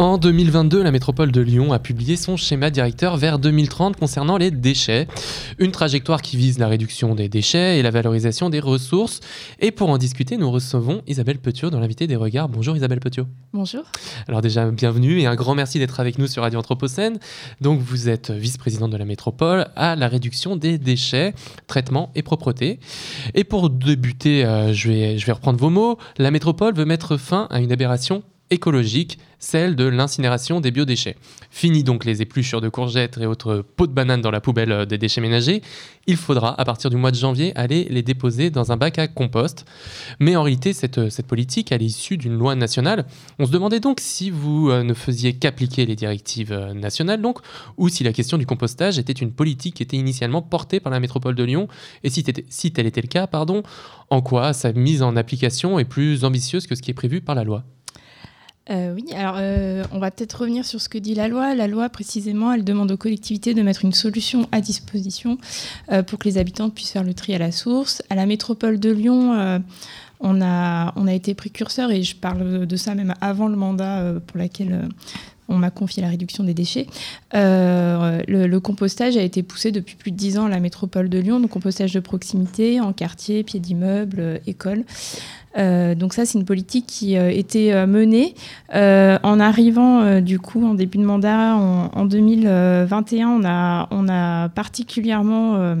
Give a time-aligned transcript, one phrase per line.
[0.00, 4.50] En 2022, la métropole de Lyon a publié son schéma directeur vers 2030 concernant les
[4.50, 5.06] déchets.
[5.58, 9.20] Une trajectoire qui vise la réduction des déchets et la valorisation des ressources.
[9.58, 12.48] Et pour en discuter, nous recevons Isabelle Petiot dans l'invité des regards.
[12.48, 13.26] Bonjour Isabelle Petiot.
[13.52, 13.82] Bonjour.
[14.26, 17.18] Alors déjà, bienvenue et un grand merci d'être avec nous sur Radio Anthropocène.
[17.60, 21.34] Donc vous êtes vice-présidente de la métropole à la réduction des déchets,
[21.66, 22.80] traitement et propreté.
[23.34, 25.98] Et pour débuter, euh, je, vais, je vais reprendre vos mots.
[26.16, 31.16] La métropole veut mettre fin à une aberration écologique, celle de l'incinération des biodéchets.
[31.50, 34.84] Fini donc les épluchures de courgettes et autres pots de bananes dans la poubelle euh,
[34.84, 35.62] des déchets ménagers,
[36.06, 39.08] il faudra à partir du mois de janvier aller les déposer dans un bac à
[39.08, 39.64] compost.
[40.18, 43.06] Mais en réalité, cette, euh, politique, elle est issue d'une loi nationale.
[43.38, 47.38] On se demandait donc si vous euh, ne faisiez qu'appliquer les directives nationales, donc,
[47.78, 51.00] ou si la question du compostage était une politique qui était initialement portée par la
[51.00, 51.68] métropole de Lyon,
[52.04, 53.62] et si, si tel était le cas, pardon,
[54.10, 57.34] en quoi sa mise en application est plus ambitieuse que ce qui est prévu par
[57.34, 57.64] la loi?
[58.70, 61.54] Euh, oui, alors euh, on va peut-être revenir sur ce que dit la loi.
[61.54, 65.38] La loi, précisément, elle demande aux collectivités de mettre une solution à disposition
[65.90, 68.02] euh, pour que les habitants puissent faire le tri à la source.
[68.10, 69.60] À la métropole de Lyon,
[70.20, 74.88] on, a, été précurseur, et je parle de ça même avant le mandat pour lequel
[75.48, 76.86] on m'a confié la réduction des déchets.
[77.32, 81.40] le, compostage a été poussé depuis plus de dix ans à la métropole de Lyon,
[81.40, 84.84] donc compostage de proximité, en quartier, pied d'immeuble, école.
[85.58, 88.34] Euh, donc ça, c'est une politique qui euh, était euh, menée
[88.72, 93.28] en arrivant du coup en début de mandat en, 2021.
[93.28, 95.74] On a, on a particulièrement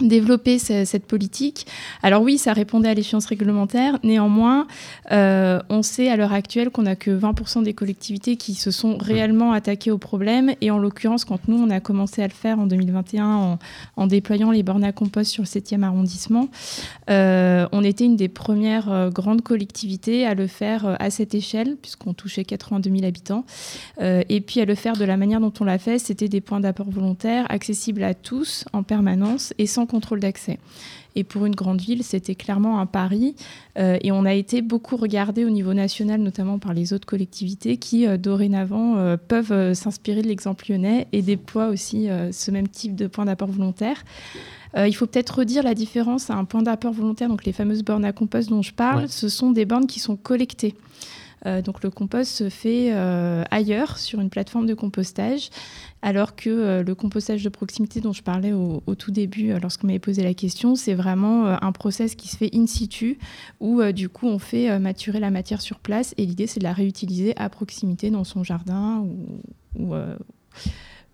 [0.00, 1.66] développer cette politique.
[2.02, 3.98] Alors oui, ça répondait à l'échéance réglementaire.
[4.02, 4.66] Néanmoins,
[5.12, 8.96] euh, on sait à l'heure actuelle qu'on n'a que 20% des collectivités qui se sont
[8.96, 10.54] réellement attaquées au problème.
[10.60, 13.58] Et en l'occurrence, quand nous, on a commencé à le faire en 2021
[13.96, 16.48] en, déployant les bornes à compost sur le 7e arrondissement,
[17.10, 21.76] euh, on était une des premières euh, grandes collectivités à le faire à cette échelle,
[21.80, 23.44] puisqu'on touchait 82 000 habitants.
[24.00, 26.60] et puis à le faire de la manière dont on l'a fait, c'était des points
[26.60, 30.58] d'apport volontaires accessibles à tous en permanence et sans contrôle d'accès.
[31.14, 33.34] Et pour une grande ville, c'était clairement un pari.
[33.78, 37.76] Euh, et on a été beaucoup regardé au niveau national, notamment par les autres collectivités
[37.76, 42.94] qui, euh, dorénavant, euh, peuvent s'inspirer de l'exemple lyonnais et déploient aussi ce même type
[42.94, 44.04] de point d'apport volontaire.
[44.76, 48.04] il faut peut-être redire la différence à un point d'apport volontaire, donc les fameuses bornes
[48.04, 50.74] à compost dont je parle, ce sont des bornes qui sont collectées.
[51.46, 55.50] Euh, donc le compost se fait euh, ailleurs sur une plateforme de compostage,
[56.00, 59.98] alors que euh, le compostage de proximité dont je parlais au, tout début lorsqu'on m'avait
[59.98, 63.18] posé la question, c'est vraiment un process qui se fait in situ,
[63.58, 66.72] où du coup on fait maturer la matière sur place et l'idée c'est de la
[66.72, 69.04] réutiliser à proximité dans son jardin
[69.78, 69.94] ou,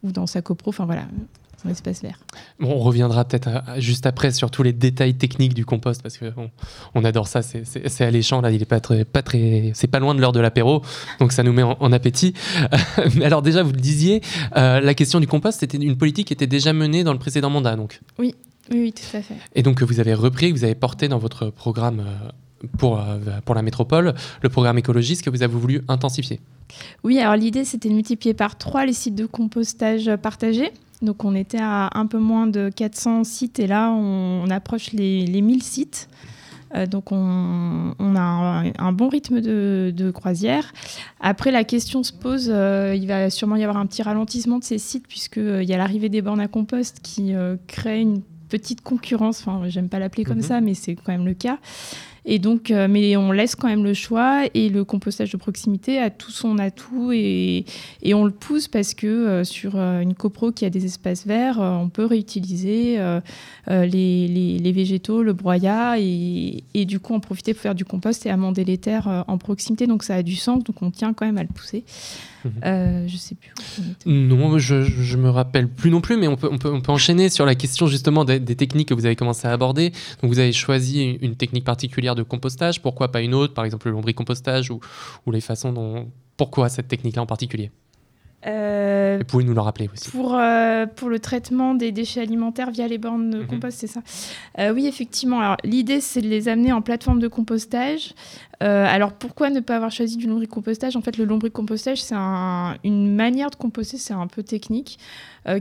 [0.02, 0.70] ou dans sa copro.
[0.70, 1.06] Enfin voilà,
[1.68, 2.18] espace vert.
[2.60, 3.48] Bon, on reviendra peut-être
[3.78, 6.32] juste après sur tous les détails techniques du compost parce que
[6.94, 10.14] on adore ça, c'est alléchant là, il est pas très, pas très, c'est pas loin
[10.14, 10.82] de l'heure de l'apéro,
[11.20, 12.34] donc ça nous met en, appétit.
[13.16, 14.22] Mais alors déjà, vous le disiez,
[14.56, 17.50] euh, la question du compost, c'était une politique qui était déjà menée dans le précédent
[17.50, 18.00] mandat, donc.
[18.18, 18.34] Oui,
[18.70, 19.34] oui, tout à fait.
[19.54, 22.00] Et donc vous avez repris, vous avez porté dans votre programme.
[22.00, 22.28] Euh,
[22.76, 26.40] pour, euh, pour la métropole, le programme écologiste que vous avez voulu intensifier.
[27.04, 30.72] Oui, alors l'idée c'était de multiplier par trois les sites de compostage partagés.
[31.02, 35.26] Donc on était à un peu moins de 400 sites et là on, approche les,
[35.26, 36.08] les, 1000 sites.
[36.74, 40.72] Euh, donc on, a un, bon rythme de, croisière.
[41.20, 44.64] Après la question se pose, euh, il va sûrement y avoir un petit ralentissement de
[44.64, 47.34] ces sites puisqu'il euh, y a l'arrivée des bornes à compost qui
[47.66, 49.46] crée une petite concurrence.
[49.46, 50.42] Enfin, j'aime pas l'appeler comme mhm.
[50.42, 51.58] ça, mais c'est quand même le cas.
[52.30, 55.98] Et donc, euh, mais on laisse quand même le choix et le compostage de proximité
[55.98, 57.64] a tout son atout et,
[58.02, 61.26] et on le pousse parce que euh, sur euh, une copro qui a des espaces
[61.26, 62.98] verts, on peut réutiliser
[63.66, 68.26] les, les, végétaux, le broyat et, et, du coup en profiter pour faire du compost
[68.26, 69.86] et amender les terres en proximité.
[69.86, 71.84] Donc ça a du sens, donc on tient quand même à le pousser.
[72.44, 73.08] Mhm.
[73.08, 73.52] Je sais plus.
[74.06, 76.92] non, je, je me rappelle plus non plus, mais on peut, on peut, on peut
[76.92, 79.92] enchaîner sur la question justement des, techniques que vous avez commencé à aborder.
[80.20, 83.88] Donc vous avez choisi une technique particulière de compostage, pourquoi pas une autre, par exemple
[83.88, 84.80] le lombricompostage ou,
[85.26, 86.10] ou les façons dont...
[86.36, 87.72] Pourquoi cette technique-là en particulier
[88.46, 90.10] euh, pouvez nous le rappeler aussi.
[90.10, 93.46] Pour, euh, pour le traitement des déchets alimentaires via les bornes de mhm.
[93.46, 94.00] compost, c'est ça
[94.58, 95.56] euh, Oui, effectivement.
[95.64, 98.14] l'idée, c'est de les amener en plateforme de compostage.
[98.62, 100.96] Euh, alors, pourquoi ne pas avoir choisi du lombricompostage?
[100.96, 104.98] En fait, le lombricompostage, c'est une manière de composter, c'est un peu technique,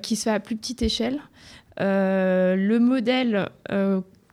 [0.02, 1.20] qui se fait à plus petite échelle.
[1.80, 3.50] le modèle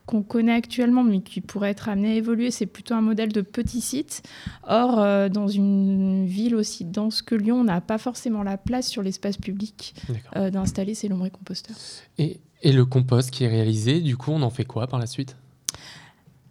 [0.05, 3.41] qu'on connaît actuellement, mais qui pourrait être amené à évoluer, c'est plutôt un modèle de
[3.41, 4.23] petit site.
[4.67, 8.87] Or, euh, dans une ville aussi dense que Lyon, on n'a pas forcément la place
[8.87, 9.95] sur l'espace public
[10.35, 11.75] euh, d'installer ces lombricomposteurs.
[12.17, 15.07] Et, et le compost qui est réalisé, du coup, on en fait quoi par la
[15.07, 15.35] suite?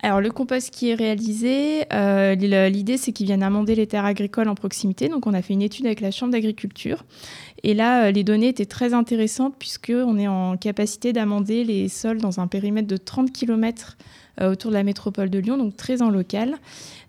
[0.05, 4.49] Alors le compost qui est réalisé, euh, l'idée c'est qu'ils viennent amender les terres agricoles
[4.49, 5.09] en proximité.
[5.09, 7.05] Donc on a fait une étude avec la Chambre d'agriculture.
[7.63, 12.19] Et là, euh, les données étaient très intéressantes puisqu'on est en capacité d'amender les sols
[12.19, 13.97] dans un périmètre de 30 km
[14.41, 16.57] autour de la métropole de Lyon, donc très en local.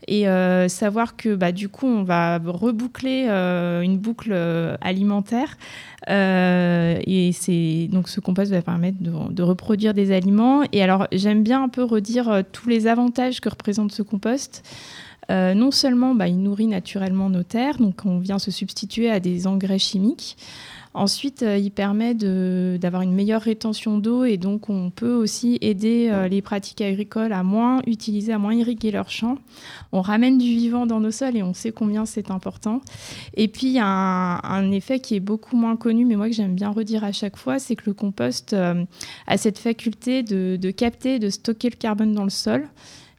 [0.07, 0.25] Et
[0.68, 4.33] savoir que bah, du coup, on va reboucler une boucle
[4.81, 5.57] alimentaire
[6.10, 7.31] euh, et
[7.92, 10.63] donc ce compost va permettre de, reproduire des aliments.
[10.72, 14.63] Et alors j'aime bien un peu redire euh, tous les avantages que représente ce compost.
[15.31, 19.19] Euh, non seulement bah, il nourrit naturellement nos terres, donc on vient se substituer à
[19.19, 20.38] des engrais chimiques.
[20.95, 26.07] Ensuite, euh, il permet d'avoir une meilleure rétention d'eau et donc on peut aussi aider
[26.09, 29.38] euh, les pratiques agricoles à moins utiliser, à moins irriguer leurs champs.
[29.92, 32.80] On ramène du vivant dans nos sols et on sait combien c'est important.
[33.33, 36.33] Et puis, il y a un, effet qui est beaucoup moins connu, mais moi que
[36.33, 38.86] j'aime bien redire à chaque fois, c'est que le compost euh,
[39.27, 42.69] a cette faculté de, de capter, de stocker le carbone dans le sol.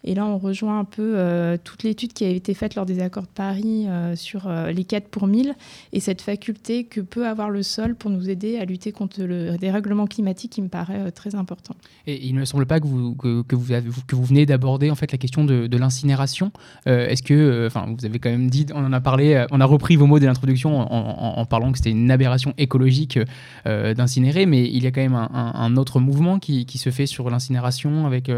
[0.06, 3.00] Et là, on rejoint un peu euh, toute l'étude qui a été faite lors des
[3.00, 5.54] accords de Paris euh, sur euh, les 4 pour 1000
[5.92, 9.58] et cette faculté que peut avoir le sol pour nous aider à lutter contre le
[9.58, 11.74] dérèglement climatique qui me paraît très important.
[12.06, 13.72] Et il ne me semble pas que vous, que, vous,
[14.06, 16.52] que vous venez d'aborder en fait la question de, l'incinération.
[16.86, 19.96] Est-ce que, enfin, vous avez quand même dit, on en a parlé, on a repris
[19.96, 23.18] vos mots de l'introduction en, parlant que c'était une aberration écologique
[23.64, 27.28] d'incinérer, mais il y a quand même un, autre mouvement qui, qui, se fait sur
[27.28, 28.30] l'incinération avec,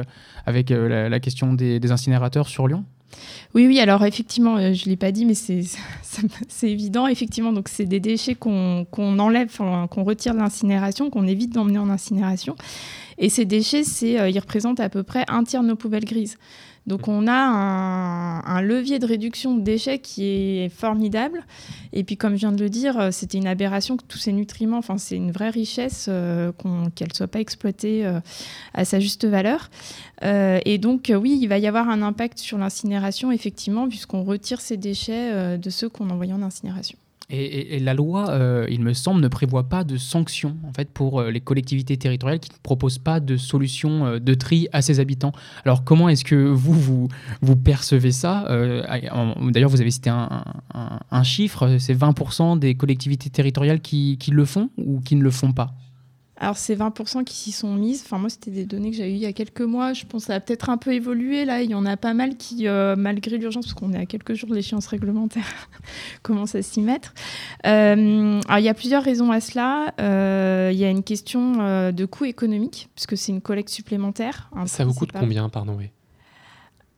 [0.47, 2.85] avec la, la question des, incinérateurs sur Lyon?
[3.55, 5.35] Oui, oui, alors effectivement, euh, je ne l'ai pas dit, mais
[6.49, 7.07] c'est évident.
[7.07, 8.87] Effectivement, donc c'est des déchets qu'on
[9.19, 12.57] enlève, qu'on retire de l'incinération, qu'on évite d'emmener en incinération.
[13.19, 16.39] Et ces déchets, euh, ils représentent à peu près un tiers de nos poubelles grises.
[16.89, 21.45] Donc on a un, levier de réduction de déchets qui est formidable.
[21.93, 24.33] Et puis comme je viens de le dire, euh, c'était une aberration que tous ces
[24.33, 26.51] nutriments, enfin c'est une vraie richesse euh,
[26.95, 28.21] qu'elle ne soit pas exploitée euh,
[28.73, 29.71] à sa juste valeur.
[30.23, 34.79] et donc oui, il va y avoir un impact sur l'incinération effectivement, puisqu'on retire ces
[34.79, 36.99] déchets de ceux qu'on envoie en incinération.
[37.31, 41.21] Et, la loi, euh, il me semble, ne prévoit pas de sanctions en fait, pour
[41.21, 44.99] euh, les collectivités territoriales qui ne proposent pas de solution euh, de tri à ses
[44.99, 45.33] habitants.
[45.67, 47.09] Alors comment est-ce que vous, vous,
[47.43, 50.43] vous percevez ça D'ailleurs, vous avez cité un,
[51.11, 55.31] un chiffre, c'est 20% des collectivités territoriales qui, qui le font ou qui ne le
[55.31, 55.75] font pas?
[56.41, 58.03] Alors, c'est 20% qui s'y sont mises.
[58.05, 59.93] Enfin, moi, c'était des données que j'avais eues il y a quelques mois.
[59.93, 61.45] Je pense que ça a peut-être un peu évolué.
[61.45, 64.07] Là, il y en a pas mal qui, euh, malgré l'urgence, parce qu'on est à
[64.07, 65.43] quelques jours de l'échéance réglementaire,
[66.23, 67.13] commencent à s'y mettre.
[67.67, 69.93] Euh, alors, il y a plusieurs raisons à cela.
[70.01, 74.49] Euh, il y a une question de coût économique, puisque c'est une collecte supplémentaire.
[74.67, 75.91] ça vous coûte combien, pardon oui?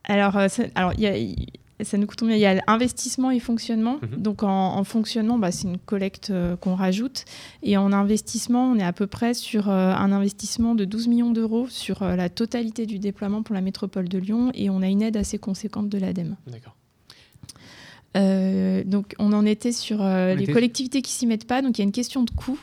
[0.03, 0.37] Alors,
[0.75, 1.47] alors il y
[1.83, 2.35] ça nous coûte combien?
[2.35, 3.99] Il y a investissement et fonctionnement.
[4.01, 4.21] Mhm.
[4.21, 7.25] Donc en, fonctionnement, bah, c'est une collecte euh, qu'on rajoute.
[7.63, 11.31] Et en investissement, on est à peu près sur euh, un investissement de 12 millions
[11.31, 14.51] d'euros sur euh, la totalité du déploiement pour la métropole de Lyon.
[14.53, 16.35] Et on a une aide assez conséquente de l'ADEME.
[16.47, 16.75] D'accord.
[18.85, 21.61] donc on en était sur les collectivités qui s'y mettent pas.
[21.61, 22.59] Donc il y a une question de coût.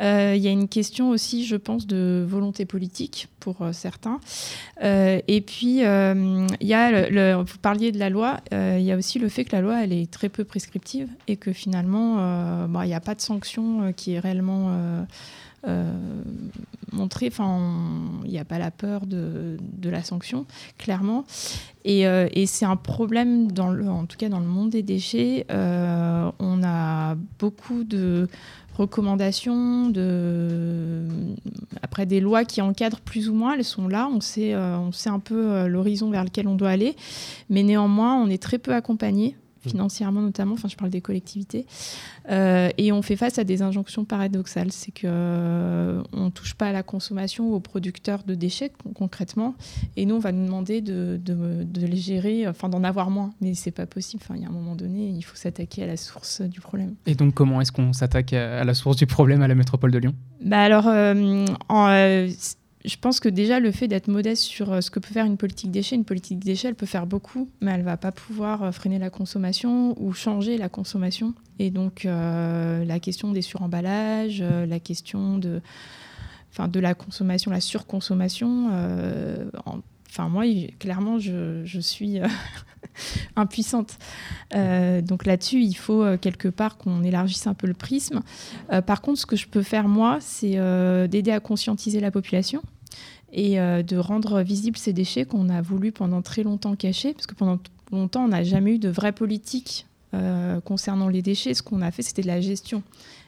[0.00, 4.20] Euh, il y a une question aussi, je pense, de volonté politique pour euh, certains.
[4.82, 9.18] Euh, et puis, il y a, vous parliez de la loi, il y a aussi
[9.18, 12.94] le fait que la loi, elle est très peu prescriptive et que finalement, il n'y
[12.94, 15.06] a pas de sanction qui est réellement...
[16.92, 17.28] montrée.
[17.28, 17.60] enfin,
[18.24, 20.46] il n'y a pas la peur de, la sanction,
[20.78, 21.24] clairement.
[21.84, 25.46] Et, et c'est un problème, dans le, en tout cas dans le monde des déchets.
[25.50, 28.28] on a beaucoup de,
[28.76, 31.04] recommandations, de...
[31.82, 34.92] après des lois qui encadrent plus ou moins, elles sont là, on sait, euh, on
[34.92, 36.96] sait un peu euh, l'horizon vers lequel on doit aller,
[37.50, 39.36] mais néanmoins on est très peu accompagné.
[39.62, 41.66] Financièrement notamment, enfin je parle des collectivités,
[42.30, 46.68] euh, et on fait face à des injonctions paradoxales, c'est qu'on euh, ne touche pas
[46.68, 49.54] à la consommation ou aux producteurs de déchets concrètement,
[49.96, 53.54] et nous on va nous demander de, de, les gérer, enfin d'en avoir moins, mais
[53.54, 55.96] c'est pas possible, enfin il y a un moment donné, il faut s'attaquer à la
[55.96, 56.94] source du problème.
[57.06, 59.98] Et donc comment est-ce qu'on s'attaque à la source du problème à la métropole de
[59.98, 60.14] Lyon?
[60.44, 61.88] Bah alors, euh, en,
[62.84, 65.36] je pense que déjà le fait d'être modeste sur euh, ce que peut faire une
[65.36, 68.72] politique déchet, une politique déchet, elle peut faire beaucoup, mais elle va pas pouvoir euh,
[68.72, 71.34] freiner la consommation ou changer la consommation.
[71.58, 75.60] Et donc euh, la question des suremballages, la question de,
[76.50, 78.68] enfin, de la consommation, la surconsommation.
[80.08, 80.44] enfin moi,
[80.78, 82.18] clairement, je, je suis
[83.36, 83.98] impuissante.
[84.52, 88.20] donc là-dessus, il faut quelque part qu'on élargisse un peu le prisme.
[88.86, 90.58] par contre, ce que je peux faire moi, c'est
[91.08, 92.62] d'aider à conscientiser la population
[93.32, 97.26] et euh, de rendre visibles ces déchets qu'on a voulu pendant très longtemps cacher, parce
[97.26, 97.58] que pendant
[97.90, 99.86] longtemps, on n'a jamais eu de vraie politique
[100.66, 102.82] concernant les déchets, ce qu'on a fait, c'était de la gestion.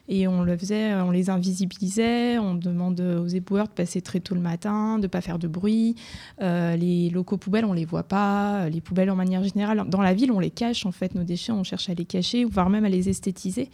[0.07, 4.35] Et on le faisait, on les invisibilisait, on demande aux éboueurs de passer très tôt
[4.35, 5.95] le matin, de ne pas faire de bruit.
[6.39, 8.69] les locaux poubelles, on les voit pas.
[8.69, 11.51] Les poubelles, en manière générale, dans la ville, on les cache, en fait, nos déchets,
[11.51, 13.69] on cherche à les cacher, voire même à les esthétiser.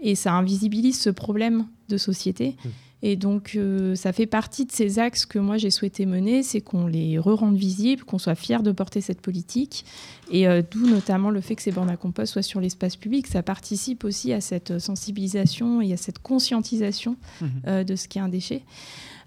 [0.00, 2.56] Et ça invisibilise ce problème de société.
[2.64, 2.68] Mmh.
[3.02, 6.60] Et donc, euh, ça fait partie de ces axes que moi j'ai souhaité mener, c'est
[6.60, 9.84] qu'on les re-rende visibles, qu'on soit fier de porter cette politique.
[10.30, 13.26] Et euh, d'où notamment le fait que ces bornes à compost soient sur l'espace public.
[13.26, 17.46] Ça participe aussi à cette sensibilisation et à cette conscientisation mmh.
[17.66, 18.62] euh, de ce qu'est un déchet.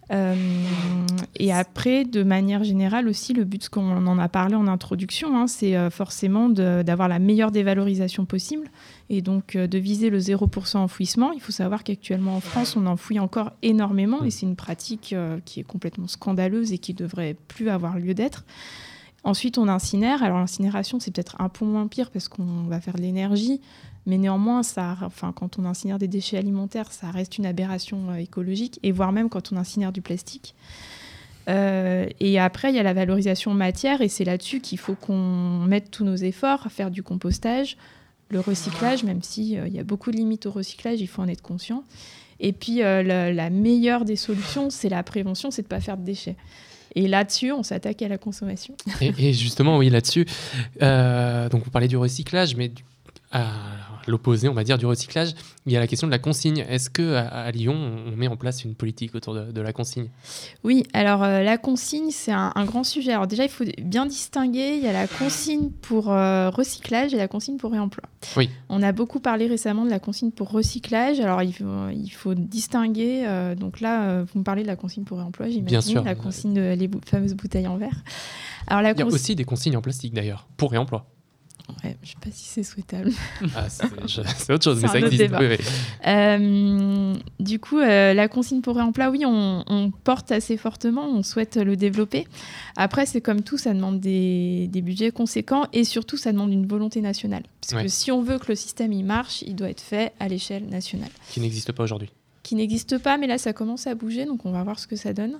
[0.10, 5.48] Et après, de manière générale aussi, le but, qu'on en a parlé en introduction, hein,
[5.48, 8.70] c'est forcément d'avoir la meilleure dévalorisation possible
[9.10, 11.32] et donc euh, de viser le 0% enfouissement.
[11.32, 15.40] Il faut savoir qu'actuellement en France, on enfouit encore énormément et c'est une pratique euh,
[15.46, 18.46] qui est complètement scandaleuse et qui devrait plus avoir lieu d'être.
[19.24, 20.24] Ensuite, on incinère.
[20.24, 23.62] Alors l'incinération, c'est peut-être un peu moins pire parce qu'on va faire de l'énergie,
[24.06, 28.16] mais néanmoins, ça, enfin, quand on incinère des déchets alimentaires, ça reste une aberration euh,
[28.16, 30.56] écologique, et voire même quand on incinère du plastique.
[31.48, 35.92] et après, il y a la valorisation matière, et c'est là-dessus qu'il faut qu'on mette
[35.92, 37.78] tous nos efforts faire du compostage,
[38.34, 41.28] le recyclage, même s'il euh, y a beaucoup de limites au recyclage, il faut en
[41.28, 41.84] être conscient.
[42.40, 45.98] Et puis euh, la, meilleure des solutions, c'est la prévention, c'est de ne pas faire
[45.98, 46.36] de déchets.
[46.96, 48.76] Et là-dessus, on s'attaque à la consommation.
[49.02, 50.26] Et, justement, oui, là-dessus,
[50.82, 52.72] euh, donc vous parlez du recyclage, mais
[54.08, 55.34] l'opposé, on va dire, du recyclage,
[55.66, 56.66] il y a la question de la consigne.
[56.70, 57.76] Est-ce que à, Lyon,
[58.08, 60.10] on met en place une politique autour de, la consigne?
[60.64, 63.14] Oui, alors euh, la consigne, c'est un, grand sujet.
[63.14, 67.18] Alors déjà, il faut bien distinguer, il y a la consigne pour euh, recyclage et
[67.18, 68.04] la consigne pour réemploi.
[68.36, 68.50] Oui.
[68.70, 71.20] On a beaucoup parlé récemment de la consigne pour recyclage.
[71.20, 75.04] Alors il faut, il faut distinguer, euh, donc là, vous me parlez de la consigne
[75.04, 75.66] pour réemploi, j'imagine.
[75.66, 76.04] Bien sûr.
[76.04, 78.04] La consigne de les fameuses bouteilles en verre.
[78.68, 81.06] Alors, la il y a aussi des consignes en plastique d'ailleurs, pour réemploi.
[81.70, 83.12] Ouais, je ne sais pas si c'est souhaitable.
[83.56, 85.34] Ah, c'est autre chose, mais ça existe.
[86.06, 91.56] Euh, du coup, euh, la consigne pour réemploi, oui, on, porte assez fortement, on souhaite
[91.56, 92.28] le développer.
[92.76, 96.68] Après, c'est comme tout, ça demande des, des, budgets conséquents et surtout, ça demande une
[96.68, 97.44] volonté nationale.
[97.62, 100.28] Parce que si on veut que le système il marche, il doit être fait à
[100.28, 101.12] l'échelle nationale.
[101.30, 102.10] Qui n'existe pas aujourd'hui
[102.44, 104.96] qui n'existe pas, mais là ça commence à bouger, donc on va voir ce que
[104.96, 105.40] ça donne.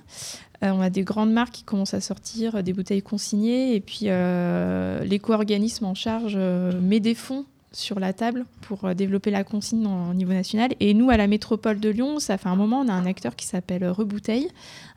[0.62, 4.04] Euh, on a des grandes marques qui commencent à sortir des bouteilles consignées, et puis
[4.04, 9.86] euh, l'éco-organisme en charge euh, met des fonds sur la table pour développer la consigne
[9.86, 10.70] au niveau national.
[10.78, 13.34] Et nous, à la métropole de Lyon, ça fait un moment, on a un acteur
[13.34, 14.48] qui s'appelle Rebouteille,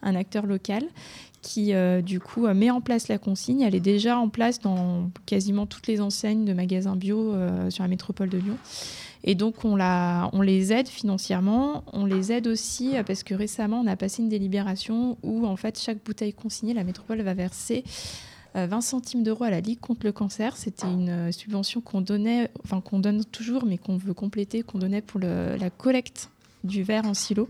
[0.04, 0.84] un acteur local,
[1.48, 1.74] qui
[2.04, 3.62] du coup met en place la consigne.
[3.62, 7.34] Elle est déjà en place dans quasiment toutes les enseignes de magasins bio
[7.70, 8.58] sur la métropole de Lyon.
[9.24, 11.84] Et donc, on, les aide financièrement.
[11.92, 15.58] On les aide aussi euh, parce que récemment, on a passé une délibération où, en
[15.58, 17.84] fait, chaque bouteille consignée, la métropole va verser
[18.56, 20.56] 20 euh, centimes d'euros à la Ligue contre le cancer.
[20.56, 24.78] C'était une euh, subvention qu'on donnait, enfin qu'on donne toujours, mais qu'on veut compléter, qu'on
[24.78, 26.30] donnait pour la collecte
[26.64, 27.48] du verre en silo.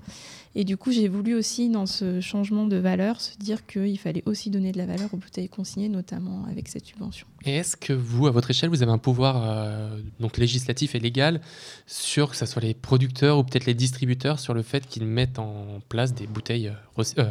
[0.56, 4.24] Et du coup, j'ai voulu aussi, dans ce changement de valeur, se dire qu'il fallait
[4.26, 7.28] aussi donner de la valeur aux bouteilles consignées, notamment avec cette subvention.
[7.46, 11.00] Et est-ce que vous, à votre échelle, vous avez un pouvoir euh, donc législatif et
[11.00, 11.42] légal
[11.86, 15.38] sur que ce soit les producteurs ou peut-être les distributeurs sur le fait qu'ils mettent
[15.38, 17.24] en place des bouteilles euh,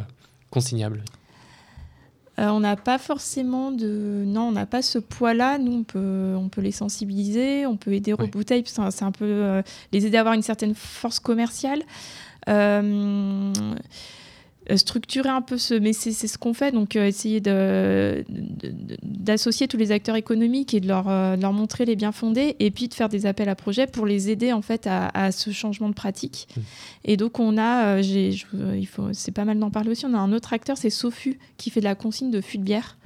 [2.38, 4.24] euh, on n'a pas forcément de.
[4.26, 5.58] Non, on n'a pas ce poids-là.
[5.58, 9.62] Nous, on peut, on peut les sensibiliser, on peut aider aux bouteilles, c'est un peu
[9.92, 11.82] les aider à avoir une certaine force commerciale.
[12.48, 13.52] Euh,
[14.74, 16.72] structurer un peu ce mais c'est ce qu'on fait.
[16.72, 17.40] Donc euh, essayer
[19.02, 22.70] d'associer tous les acteurs économiques et de leur, euh, leur, montrer les biens fondés et
[22.70, 25.88] puis de faire des appels à projets pour les aider en fait à, ce changement
[25.88, 26.48] de pratique.
[26.56, 26.60] Mmh.
[27.04, 30.06] et donc on a il faut c'est pas mal d'en parler aussi.
[30.06, 32.64] On a un autre acteur c'est Sofu qui fait de la consigne de fûts de
[32.64, 32.96] bière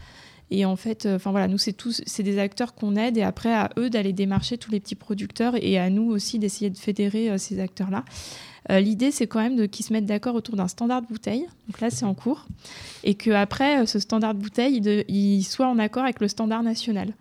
[0.51, 3.53] et en fait, enfin voilà, nous c'est tous, c'est des acteurs qu'on aide et après
[3.53, 7.39] à eux d'aller démarcher tous les petits producteurs et à nous aussi d'essayer de fédérer
[7.39, 8.05] ces acteurs-là.
[8.71, 11.47] Euh, l'idée, c'est quand même qu'ils se mettent d'accord autour d'un standard de bouteille.
[11.69, 12.47] Donc là, c'est en cours.
[13.05, 17.13] Et qu'après, euh, ce standard de bouteille, il, soit en accord avec le standard national.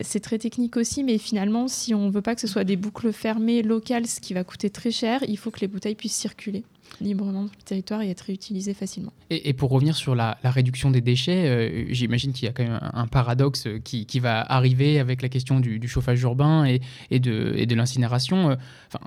[0.00, 2.76] C'est très technique aussi, mais finalement, si on ne veut pas que ce soit des
[2.76, 6.16] boucles fermées locales, ce qui va coûter très cher, il faut que les bouteilles puissent
[6.16, 6.64] circuler
[7.02, 9.12] librement sur le territoire et être réutilisé facilement.
[9.30, 12.80] Et, pour revenir sur la, réduction des déchets, euh, j'imagine qu'il y a quand même
[12.80, 18.50] un, paradoxe qui, va arriver avec la question du, chauffage urbain et, de, l'incinération.
[18.50, 18.56] Euh,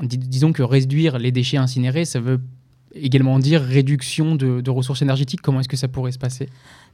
[0.04, 2.40] disons que réduire les déchets incinérés, ça veut
[2.94, 5.42] également dire réduction de, ressources énergétiques.
[5.42, 6.50] Comment est-ce que ça pourrait se passer?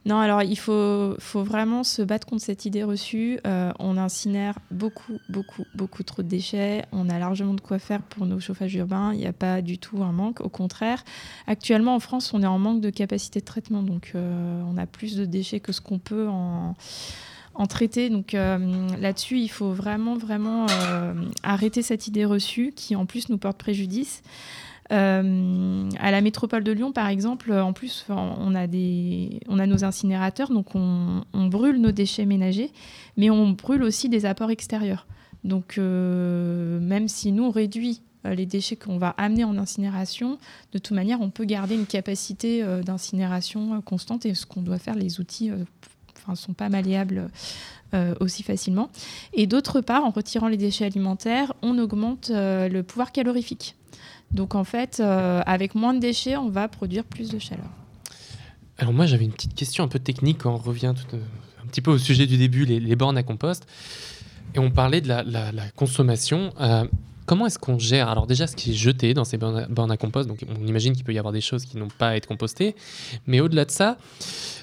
[0.06, 3.40] Non, alors il faut, faut vraiment se battre contre cette idée reçue.
[3.46, 6.86] Euh, on incinère beaucoup, beaucoup, beaucoup trop de déchets.
[6.92, 9.14] On a largement de quoi faire pour nos chauffages urbains.
[9.14, 10.42] Il n'y a pas du tout un manque.
[10.42, 11.04] Au contraire,
[11.46, 13.84] actuellement en France, on est en manque de capacité de traitement.
[13.84, 16.76] Donc euh, on a plus de déchets que ce qu'on peut en
[17.60, 18.12] en traiter.
[18.12, 20.68] Donc là-dessus, il faut vraiment, vraiment
[21.42, 24.22] arrêter cette idée reçue qui en plus nous porte préjudice.
[24.92, 30.76] Euh, à la métropole de Lyon, par exemple, en plus, on a, nos incinérateurs, donc
[30.76, 32.72] on, brûle nos déchets ménagers,
[33.18, 35.08] mais on brûle aussi des apports extérieurs.
[35.44, 40.38] Donc, euh, même si nous, on réduit euh, les déchets qu'on va amener en incinération,
[40.74, 44.96] de toute manière, on peut garder une capacité d'incinération constante et ce qu'on doit faire,
[44.96, 47.30] les outils ne sont pas malléables
[48.20, 48.90] aussi facilement.
[49.34, 53.76] Et d'autre part, en retirant les déchets alimentaires, on augmente le pouvoir calorifique.
[54.32, 57.70] Donc en fait, euh, avec moins de déchets, on va produire plus de chaleur.
[58.78, 61.18] Alors moi, j'avais une petite question un peu technique on revient euh,
[61.64, 63.66] un petit peu au sujet du début, les, bornes à compost.
[64.54, 66.54] Et on parlait de la, consommation.
[66.60, 66.86] Euh,
[67.26, 68.10] comment est-ce qu'on gère?
[68.10, 71.04] Alors déjà, ce qui est jeté dans ces bornes à compost, donc on imagine qu'il
[71.04, 72.76] peut y avoir des choses qui n'ont pas à être compostées.
[73.26, 73.98] Mais au-delà de ça,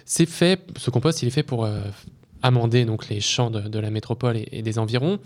[0.05, 1.69] c'est fait, ce compost, il est fait pour
[2.45, 5.19] amender donc les champs de, la métropole et, des environs.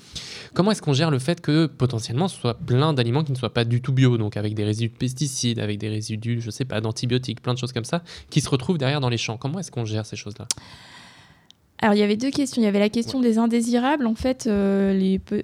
[0.55, 3.53] Comment est-ce qu'on gère le fait que potentiellement ce soit plein d'aliments qui ne soient
[3.53, 6.65] pas du tout bio, donc avec des résidus de pesticides, avec des résidus, je sais
[6.65, 9.37] pas, d'antibiotiques, plein de choses comme ça, qui se retrouvent derrière dans les champs?
[9.37, 10.47] Comment est-ce qu'on gère ces choses-là?
[11.81, 12.61] Alors, il y avait deux questions.
[12.61, 14.93] Il y avait la question des indésirables, en fait, euh,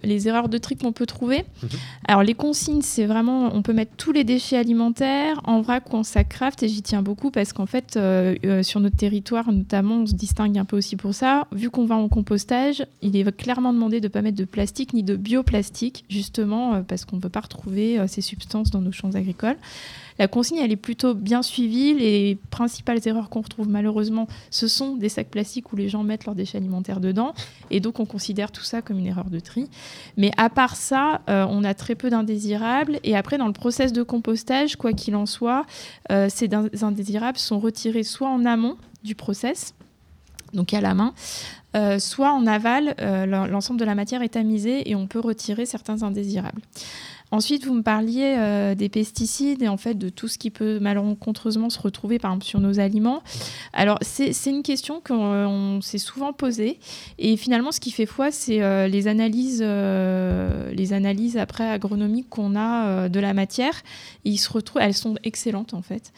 [0.03, 1.45] les, erreurs de tri qu'on peut trouver.
[1.63, 1.69] Mhm.
[2.09, 5.97] Alors, les consignes, c'est vraiment, on peut mettre tous les déchets alimentaires en vrac ou
[5.97, 9.53] en sac craft, et j'y tiens beaucoup parce qu'en fait, euh, euh, sur notre territoire,
[9.53, 11.47] notamment, on se distingue un peu aussi pour ça.
[11.53, 14.93] Vu qu'on va en compostage, il est clairement demandé de ne pas mettre de plastique
[14.93, 19.15] ni de bioplastique, justement, parce qu'on ne peut pas retrouver ces substances dans nos champs
[19.15, 19.57] agricoles.
[20.19, 21.95] La consigne, elle est plutôt bien suivie.
[21.95, 26.27] Les principales erreurs qu'on retrouve malheureusement, ce sont des sacs plastiques où les gens mettent
[26.27, 27.35] leurs déchets alimentaires dedans.
[27.71, 29.69] Et donc, on considère tout ça comme une erreur de tri.
[30.17, 33.01] Mais à part ça, euh, on a très peu d'indésirables.
[33.03, 35.67] Et après, dans le process de compostage, quoi qu'il en soit,
[36.13, 36.49] euh, ces
[36.83, 39.75] indésirables sont retirés soit en amont du process,
[40.53, 41.13] donc à la main,
[41.77, 42.95] euh, soit en aval,
[43.29, 46.63] l'ensemble de la matière est tamisée et on peut retirer certains indésirables.
[47.35, 50.79] Ensuite, vous me parliez euh, des pesticides et en fait de tout ce qui peut
[50.79, 53.25] malencontreusement se retrouver par exemple sur nos aliments.
[53.73, 56.79] Alors c'est une question qu'on s'est souvent posée
[57.19, 62.29] et finalement ce qui fait foi c'est euh, les analyses euh, les analyses après agronomiques
[62.29, 63.83] qu'on a de la matière.
[64.25, 66.13] ils se retrouvent, elles sont excellentes en fait.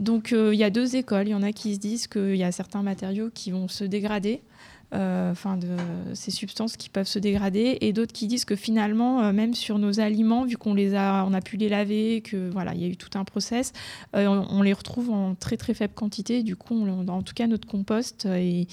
[0.00, 1.28] Donc il y a deux écoles.
[1.28, 3.84] Il y en a qui se disent qu'il y a certains matériaux qui vont se
[3.84, 4.51] dégrader euh,
[4.92, 5.68] enfin de
[6.14, 9.78] ces substances qui peuvent se dégrader, et d'autres qui disent que finalement, euh, même sur
[9.78, 12.84] nos aliments, vu qu'on les a, on a pu les laver, que voilà, il y
[12.84, 13.72] a eu tout un process,
[14.14, 16.42] euh, on, les retrouve en très très faible quantité.
[16.42, 18.68] Du coup, en tout cas, notre compost est,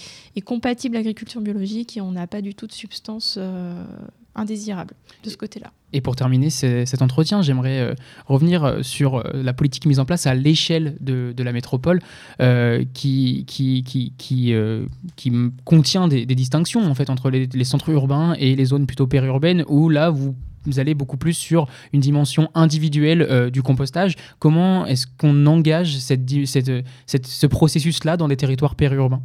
[0.45, 3.37] compatible l'agriculture biologique et on n'a pas du tout de substances
[4.35, 5.71] indésirables de ce côté-là.
[5.91, 7.95] Et pour terminer cet entretien, j'aimerais euh,
[8.27, 11.99] revenir euh, sur euh, la politique mise en place à l'échelle de, la métropole
[12.93, 14.53] qui, qui, qui, qui,
[15.15, 19.63] qui contient des, distinctions en fait, entre les, centres urbains et les zones plutôt périurbaines
[19.67, 20.35] où là, vous
[20.77, 24.15] allez beaucoup plus sur une dimension individuelle du compostage.
[24.37, 29.23] Comment est-ce qu'on engage cette, cette, ce processus-là dans les territoires périurbains?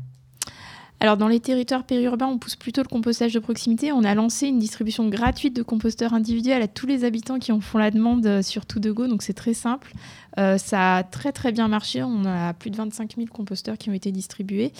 [1.00, 3.92] Alors dans les territoires périurbains, on pousse plutôt le compostage de proximité.
[3.92, 7.60] On a lancé une distribution gratuite de composteurs individuels à tous les habitants qui en
[7.60, 9.92] font la demande euh, sur tout de go, donc c'est très simple.
[10.38, 12.02] Euh, ça a très très bien marché.
[12.02, 14.72] On a plus de 25 000 composteurs qui ont été distribués.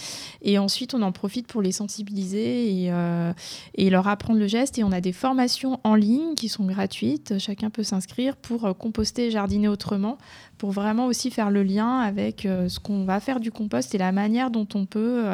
[0.42, 3.32] Et ensuite, on en profite pour les sensibiliser et, euh,
[3.74, 4.78] et leur apprendre le geste.
[4.78, 7.38] Et on a des formations en ligne qui sont gratuites.
[7.38, 10.18] Chacun peut s'inscrire pour composter et jardiner autrement,
[10.58, 14.12] pour vraiment aussi faire le lien avec ce qu'on va faire du compost et la
[14.12, 15.24] manière dont on peut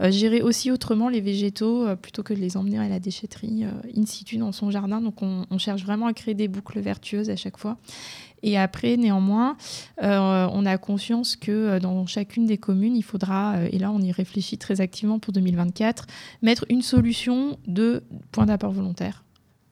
[0.00, 3.70] gérer aussi autrement les végétaux euh, plutôt que de les emmener à la déchetterie euh,
[3.96, 5.00] in situ dans son jardin.
[5.00, 7.76] Donc on, cherche vraiment à créer des boucles vertueuses à chaque fois.
[8.42, 9.56] Et après, néanmoins,
[10.02, 14.12] euh, on a conscience que dans chacune des communes, il faudra, et là on y
[14.12, 16.06] réfléchit très activement pour 2024,
[16.42, 18.02] mettre une solution de
[18.32, 19.24] point d'apport volontaire.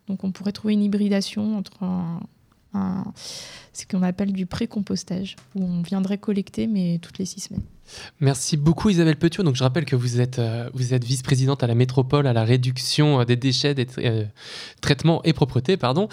[0.07, 1.85] Donc on pourrait trouver une hybridation entre
[3.73, 7.65] ce qu'on appelle du pré-compostage, où on viendrait collecter, mais toutes les six semaines.
[8.21, 9.43] Merci beaucoup Isabelle Petiot.
[9.43, 13.25] Donc je rappelle que vous êtes, euh, vice-présidente à la métropole à la réduction euh,
[13.25, 14.25] des déchets, des euh,
[14.81, 15.77] traitements et propreté.
[15.77, 16.09] Pardon.